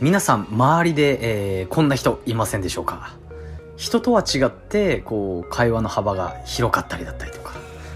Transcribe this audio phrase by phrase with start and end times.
[0.00, 3.16] 皆さん周りで、えー、こんな人いませんでしょうか？
[3.76, 7.54] 人とは違ってこう会話の幅が広かったりだったりとか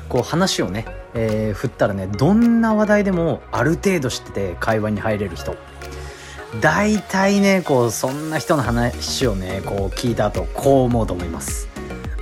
[0.09, 0.85] こう話をね、
[1.15, 5.55] えー、振ったらねどんな話題でもある程度知ってて会話に入れる人。
[6.61, 11.69] 大体ねこうそんな人の話をねこう聞いた後こう思うと思います。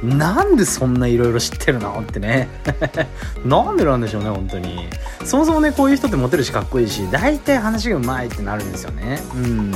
[0.03, 2.49] なんでそんないろいろ知ってるのってね。
[3.45, 4.89] なんでなんでしょうね本当に。
[5.25, 9.21] そもそもねこういう人ってモテるしかっこいいし大体話がうまいってなるんですよね。
[9.35, 9.75] うん。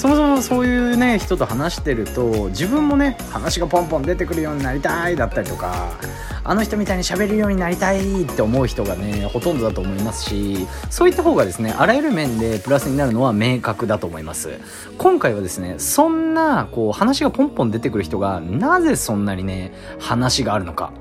[0.00, 5.90] そもそもそういうね人と話してると自分もね話がポンポン出てくるようになりたいだったりとか
[6.42, 14.58] あの人みたいに喋るようになりたいって思う人がねほとんどだと思いますしそういった方がですねあらゆる面でプラスになるのは明確だと思います。
[14.96, 20.94] 今回はですねそんなこう話がポンポン出てくる人がなぜそんなにね話があるのか。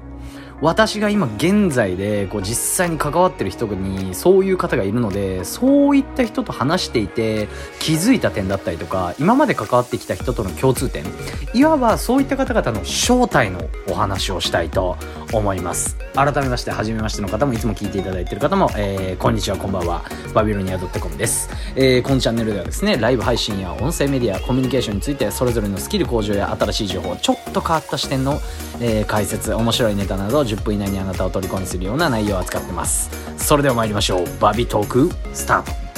[0.61, 7.47] 私が今現在でこう実際に関わってる人にそういう方がいるのでそういった人と話していて
[7.79, 11.05] 気づいた点だったりとか今まで関わってきた人との共通点
[11.53, 14.97] いわばそういった方々の正体のお話をしたいと
[15.31, 15.97] 思います。
[16.16, 28.39] 改めまして初めましての方もいつも聞いていただいている方も、えー、こんにちはこんばんはバビロニア .com です、えー、このチャンネルではですねライブ配信や音声メディアコミュニケーションについてそれぞれのスキル向上や新しい情報ちょっと変わった視点の、
[28.81, 33.09] えー、解説面白いネタなど10分以内にあなたを虜にするような内容を扱ってます。
[33.38, 34.39] それでは参りましょう。
[34.39, 35.88] バビトークスタート。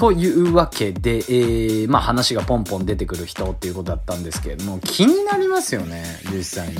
[0.00, 6.76] というわけで、えー、まあ話がポンポン出てくる人っていうことだったんですけれども、気になりますよね、実際に。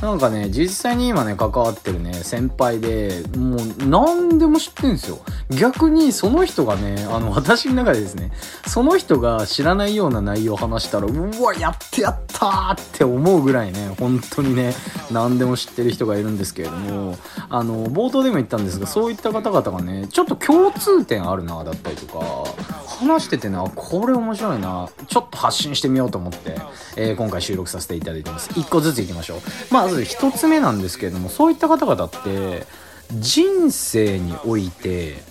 [0.00, 5.18] なんかね、実際に今ね、関わってるね、先輩で、もう何でも知ってんですよ。
[5.50, 8.30] 逆にその人がね、あの、私の中でですね、
[8.66, 14.74] その人が知らないような内容を話したら、うわ、やってやったーって思うぐらいね、本当にね、
[15.10, 17.18] 何でも知ってる人がいるんですけれども、
[17.48, 22.44] あの、冒頭でも言ったんですが、そういった方々がね、ちょっと共通点あるな、だったりとか、
[22.86, 26.56] 話しててな、これ面白いな、ちょっと発信してみようと思って、
[26.96, 28.50] えー、今回収録させていただいてます。
[28.56, 29.40] 一個ずついきましょう。
[29.70, 32.66] まず一つ目なんですけれども、そういった方々って、
[33.12, 35.22] 人生において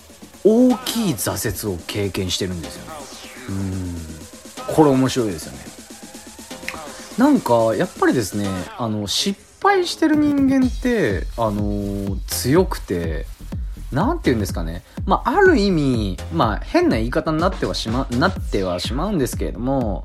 [0.44, 2.92] 大きい挫折を経験してるんですよね。
[3.48, 3.52] う
[4.72, 4.74] ん。
[4.74, 5.58] これ面白いですよね。
[7.18, 8.48] なんか、やっぱりですね、
[8.78, 13.26] あの、失敗してる人間って、あの強くて、
[13.92, 14.82] 何て言うんですかね。
[15.04, 20.04] まあ、ある意味、まあ、変な言い方になってはしま、なってはしまうんですけれども、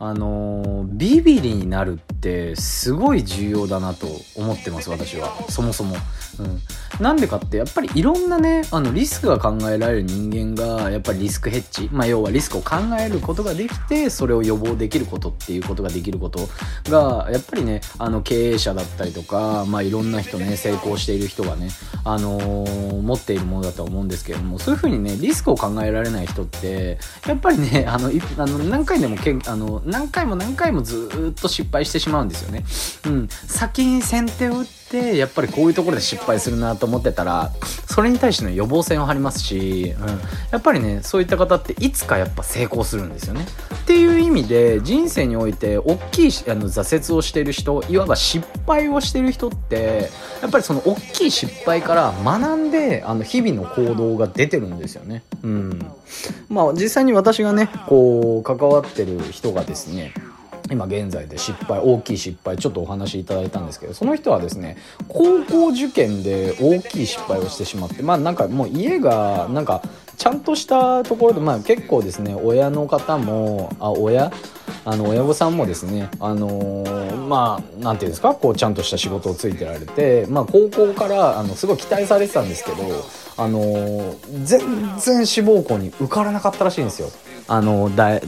[0.00, 4.06] あのビビリになるってすごい重要だなと
[4.36, 5.28] 思ってます、私は。
[5.48, 5.96] そもそも。
[6.38, 6.60] うん。
[7.00, 16.48] なんでかってやっぱりいろんなねあのリスクが考えられる人間がやっぱりリスクヘッジ、まあ、要はリスクを考えることができてそれを予防できることっていうことができること
[16.90, 21.70] がやっぱりねあの経営者だったりとか、まあ、いろんな人ね成功している人がね、
[22.04, 32.64] あのー、持っているものだと思うんですけれどもそういうふうにねリスクを考えられない人ってやっぱりねあのいあの何回でもけあの何回も何回もずっと失敗してしまうんですよね。
[33.06, 37.52] うん、先に先手を打ってやっぱりこういうところで失敗するなと思ってたら
[37.86, 40.08] それに対しての予防線を張りますし、うん、
[40.50, 43.46] やっぱりねそういった方っていつかやっぱ成功するんですよね。
[43.82, 50.10] っていう意味で人生において大きいあの挫折をしている人いわば失敗をしている人って
[50.40, 55.22] やっぱりその大きい失敗から学んであの日々の行動が出てるんですよね。
[55.42, 55.90] うん。
[56.48, 60.12] まあ実際に私がねこう関わってる人がですね
[60.70, 64.76] 今現在で失敗大きい失敗ちょっとお話しいただいたんですけどその人はですね
[65.08, 69.82] 高校受験で大きい失敗をしてしまってまあなんかもう家がなんか
[70.16, 74.32] ちゃんとしたところでまあ結構ですね親の方もあ親
[74.84, 82.84] あの親御さんもですねあのー、まあなんていうんですかこうちゃんとした仕事をついてられてまあ高校からあのすごい期待されてたんですけど
[83.36, 87.08] あのー、全然志望校に受からなかったらしいんですよ。
[87.48, 88.22] あの第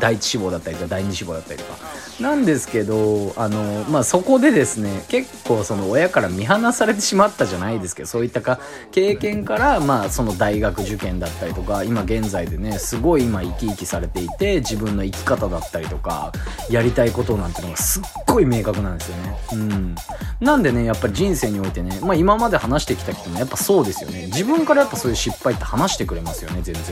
[0.00, 1.78] 第一志望だったりとか第二志望だったりとか。
[2.20, 8.60] なんですけどあの、まあ、そこでですね結構その親から見放されてしまったじゃないですけどそういったか
[8.90, 16.32] 経験から、まあ、その大学受験だったりとか今現在でねすごい今生き生きされていて自分の生き方だったりとか
[16.70, 19.36] やりたいことなんてのがすっごい明確なんですよね。
[19.52, 19.94] うん、
[20.40, 26.84] なんでねやっぱり人生においてね、まあ、今まで話してきた人もやっぱそうですよね自分からやっぱそういう失敗って話してくれますよね全然。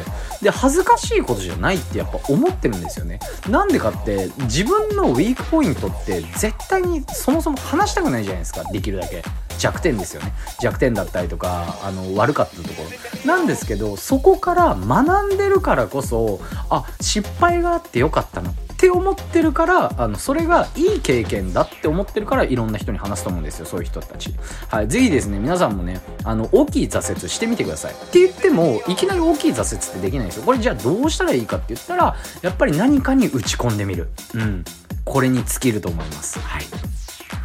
[0.43, 3.19] で恥ずかしいことじゃないないってやっぱ思ってるんですよね。
[3.49, 9.22] なんでかって自分のウィークポイントって絶対にそもそも話したくないじゃないですかできるだけ。
[9.58, 16.40] 弱点ですよね弱点だったりとかあの悪かったところなんですけどそこから学んでるからこそ
[16.70, 24.35] あ失敗があってよかったなっって思ってるからあのそれがいい経験だって思ってるからいろんな人に話すと思うんですよそういう人たち。
[24.69, 27.93] はいぜひですね皆さんもねあの大きい挫折してみてください。
[27.93, 30.43] って言ってもいきなり大きい挫折ってできないんですよ。
[30.44, 34.09] これじゃあどうしたらいいかって言ったらやっぱり何かに打ち込んでみる。
[34.35, 34.65] うん。
[35.05, 36.41] これに尽きると思います。
[36.41, 36.65] はい。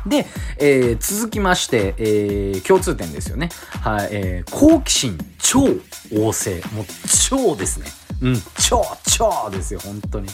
[0.07, 0.25] で、
[0.57, 3.49] えー、続きまして、えー、共通点ですよね。
[3.81, 5.59] はい、えー、好奇心超
[6.11, 6.61] 旺盛。
[6.73, 6.85] もう
[7.29, 7.85] 超ですね。
[8.21, 8.35] うん、
[8.67, 10.27] 超超ですよ、本当に。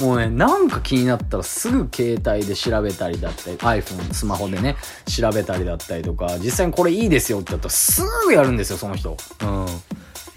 [0.00, 9.16] もうね、なんか気になったらすぐ携帯で調べたりだったり、iPhone、スマホでね、調べたりだったりとか、実際にこれいいですよって言ったらすぐやるんですよ、その人。
[9.42, 9.66] うん。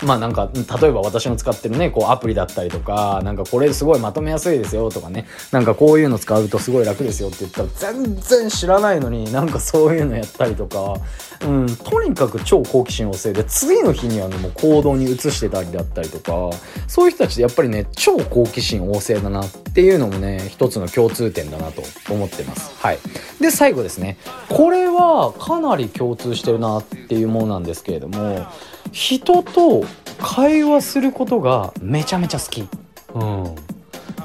[0.03, 10.95] まあなんか、例えば私の使ってるね、こうアプリだったりとか、なんかこれすごいまとめやすいですよとかね、なんかこういうの使うとすごい楽ですよって言ったら全然知らないのになんかそういうのやったりとか、
[11.41, 16.55] うん、とにかく超好奇心旺盛で、次の日にはね、もう行動に移してたりだったりとか、
[16.87, 22.71] そういう人たちでやっぱりね、超好奇心旺盛だなっていうのもね、一つの共通点だなと思ってます。
[22.77, 22.99] はい。
[23.39, 24.17] で、最後ですね。
[24.49, 28.45] これはかなり共通してるなっていうものなんですけれども、
[28.91, 29.83] 人と
[30.19, 32.67] 会話することがめちゃめちゃ好き。
[33.13, 33.55] うん。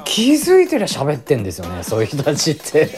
[0.03, 2.89] 気づいてりゃ喋ってんですよね、そういう人たちって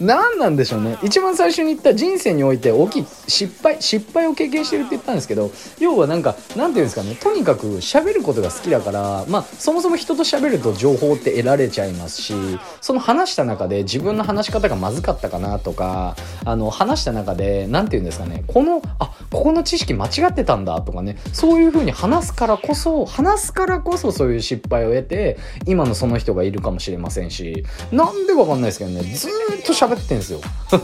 [0.00, 0.98] 何なんでしょうね。
[1.02, 7.14] 一番最初に言った人生において大きい失敗失敗を経験してるって言ったんですけど要はなんかなんていうんですかね。
[7.16, 12.34] とにかく喋ることが好きだからまあそもそも人と喋ると情報って得られちゃいますし
[12.80, 18.44] その話した中で自分の話し方がまずかったかなとかあの話した中で何て言うんですかね。
[18.46, 21.18] このあここの知識間違ってたんだとかね。
[21.32, 29.02] そういう風に話すからこそ話すからこそそういう失敗を得て今のその人がいるかもしれませんしなんでわかんないですけどね。
[29.02, 29.30] ずっ
[29.66, 30.40] と喋喋ってんですよ。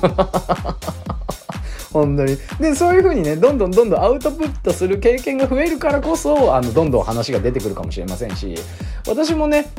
[1.92, 2.36] 本当に。
[2.60, 8.54] で、そういう風にね、どんどんどんどんアウトプットする経験が増えるからこそ、あの、どんどん話が出てくるかもしれませんし、
[9.06, 9.70] 私もね、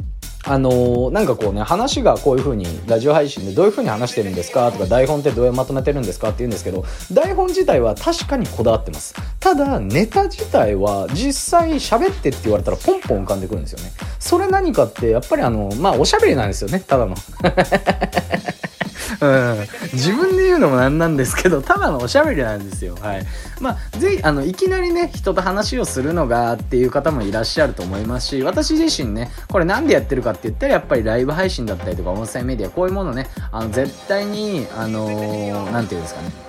[0.49, 9.13] あのー、なんかこうね、話がこういう風に、ラジオ配信でどういう風に話してるんですかとか、台本ってどうやまとめてるんですかって言うんですけど、台本自体は確かにこだわってます。
[9.41, 13.91] ただ、ネタ自体は実際喋ってって言われたらポンポン浮かんでくるんですよね。
[14.19, 17.15] それ何かって、やっぱりあの、まあ、おしゃべりなんですよね、ただの。
[19.19, 22.95] うん、自分で言うのもなんなんですけどただのおしゃべりなんですよ。
[23.01, 23.25] はい。
[23.59, 35.07] まあぜひあのいきなりね人と話をするのがっていう方もいらっしゃると思いますし私自身ねこれなんでやってるかって言ったらやっぱりライブ配信だったりとか音声メディアこういうものねあの絶対にあの
[35.71, 36.46] 何、て言うんですかね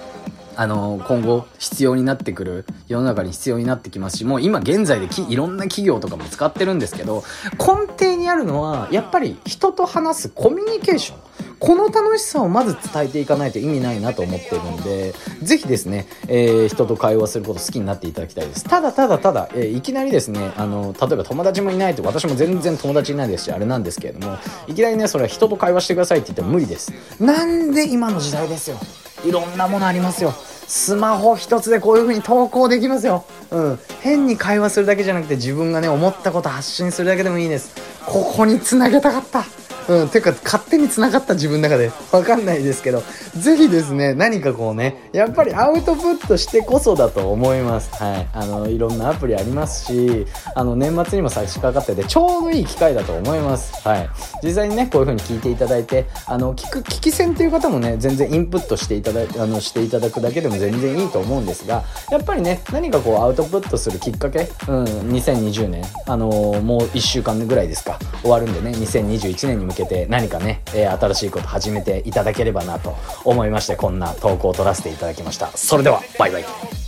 [0.58, 7.22] あの、今後必要になってくる、世の中に必要になってきますし、もう今現在でいろんな企業とかも使ってるんですけど、
[7.52, 11.18] 根底にあるのは、やっぱり人と話すコミュニケーション。
[11.60, 18.64] この楽しさをまず伝えていかないと意味ないなと思ってるので、ぜひですね、えー、人と会話すること好きになっていただきたいです。
[18.64, 26.92] ただただただ、えー、いきなりですね、あの、例えば友達もいないと、私も全然友達いないですし、あれなんですけれども、いきなりね、それは人と会話してくださいって言っても無理です。
[27.20, 28.76] なんで今の時代ですよ。
[29.24, 30.32] いろんなものありますよ。
[30.68, 33.24] スマホ一つでこういう風に投稿できますよ。
[33.50, 33.78] うん。
[34.02, 37.74] 変に会話するだけじゃなくて自分がね、思ったこと発信するだけでもいいです。
[38.04, 39.44] ここに繋げたかった。
[39.88, 41.90] うん、ていうか、勝手に繋がった自分の中で。
[42.12, 43.02] わかんないですけど、
[43.36, 47.90] ぜひですね、何かこうね、やっぱりアウトプットしてこそだと思います。
[48.02, 48.28] はい。
[48.32, 53.86] あの、いろんなアプリありますし、あの、年末にも差し掛かってて、ちょうどいい機会だと思います。
[53.86, 54.10] はい。
[54.42, 75.48] 実際にね、こういう風に聞いていただいて、あの、聞く、聞き戦っていう方もね、全然インプットしていただ、あの、していただくだけでも全然いいと思うんですが、やっぱりね、何かこう、アウトプットするきっかけ、うん、2020年、あのもう1週間ぐらいですか、終わるんでね、2021年に向けて何かね、えー、新しいこと始めていただければなと思いまして、こんな投稿を取らせていただきました。
[75.54, 76.87] それでは、バイバイ。